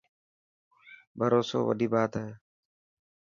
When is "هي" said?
2.21-2.29